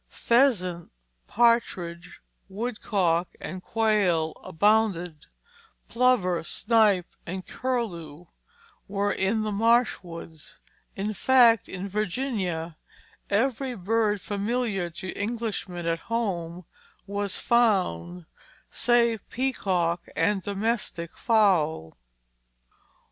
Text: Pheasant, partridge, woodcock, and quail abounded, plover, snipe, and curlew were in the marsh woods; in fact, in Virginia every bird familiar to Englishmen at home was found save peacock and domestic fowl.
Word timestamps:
Pheasant, 0.09 0.91
partridge, 1.27 2.21
woodcock, 2.49 3.27
and 3.39 3.61
quail 3.61 4.31
abounded, 4.43 5.27
plover, 5.87 6.41
snipe, 6.43 7.05
and 7.27 7.45
curlew 7.45 8.25
were 8.87 9.11
in 9.11 9.43
the 9.43 9.51
marsh 9.51 9.99
woods; 10.01 10.57
in 10.95 11.13
fact, 11.13 11.69
in 11.69 11.87
Virginia 11.87 12.77
every 13.29 13.75
bird 13.75 14.19
familiar 14.21 14.89
to 14.89 15.15
Englishmen 15.15 15.85
at 15.85 15.99
home 16.09 16.65
was 17.05 17.37
found 17.37 18.25
save 18.71 19.29
peacock 19.29 20.07
and 20.15 20.41
domestic 20.41 21.15
fowl. 21.15 21.95